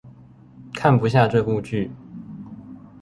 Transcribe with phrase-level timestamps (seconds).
[0.73, 1.91] 看不下這部劇